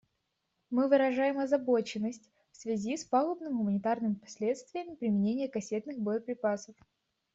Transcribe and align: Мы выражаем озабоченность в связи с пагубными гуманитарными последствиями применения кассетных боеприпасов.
Мы 0.71 0.87
выражаем 0.87 1.37
озабоченность 1.37 2.27
в 2.49 2.57
связи 2.57 2.97
с 2.97 3.05
пагубными 3.05 3.53
гуманитарными 3.53 4.15
последствиями 4.15 4.95
применения 4.95 5.47
кассетных 5.47 5.99
боеприпасов. 5.99 6.75